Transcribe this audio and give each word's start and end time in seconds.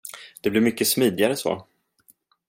Det 0.41 0.49
blir 0.49 0.61
mycket 0.61 0.87
smidigare 0.87 1.35
så. 1.35 1.67